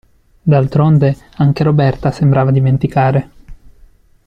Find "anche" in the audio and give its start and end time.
1.35-1.61